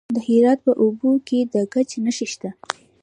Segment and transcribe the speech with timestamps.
[0.15, 2.49] د هرات په اوبې کې د ګچ نښې شته.